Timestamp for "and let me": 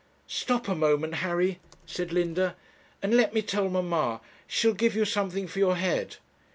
3.03-3.43